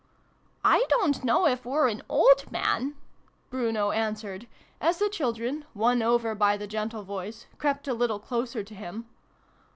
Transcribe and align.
"I 0.75 0.83
don't 0.89 1.23
know 1.23 1.45
if 1.45 1.63
oo're 1.63 1.87
an 1.87 2.01
old 2.09 2.51
man," 2.51 2.95
Bruno 3.51 3.91
answered, 3.91 4.47
as 4.81 4.97
the 4.97 5.09
children, 5.09 5.63
won 5.75 6.01
over 6.01 6.33
by 6.33 6.57
the 6.57 6.65
gentle 6.65 7.03
voice, 7.03 7.45
crept 7.59 7.87
a 7.87 7.93
little 7.93 8.17
closer 8.19 8.63
to 8.63 8.73
him. 8.73 9.05